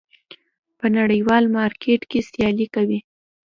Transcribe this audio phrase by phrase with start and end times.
[0.79, 2.99] په نړیوال مارکېټ کې سیالي کوي.